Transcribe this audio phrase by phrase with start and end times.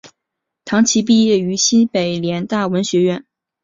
[0.65, 3.23] 唐祈毕业于西北联大文学院。